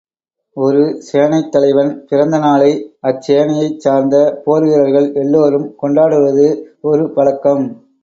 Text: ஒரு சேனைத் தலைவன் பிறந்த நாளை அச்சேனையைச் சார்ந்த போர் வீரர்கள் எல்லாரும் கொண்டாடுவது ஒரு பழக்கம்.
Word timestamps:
ஒரு 0.57 0.79
சேனைத் 1.07 1.51
தலைவன் 1.51 1.91
பிறந்த 2.07 2.37
நாளை 2.37 2.71
அச்சேனையைச் 3.03 3.77
சார்ந்த 3.77 4.15
போர் 4.43 4.63
வீரர்கள் 4.63 5.09
எல்லாரும் 5.15 5.71
கொண்டாடுவது 5.77 6.47
ஒரு 6.81 7.05
பழக்கம். 7.13 7.65